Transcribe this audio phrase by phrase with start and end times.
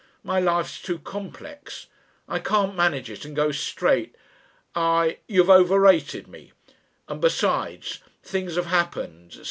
[0.23, 1.85] My life's too complex.
[2.27, 4.15] I can't manage it and go straight.
[4.73, 6.53] I you've overrated me.
[7.07, 9.39] And besides Things have happened.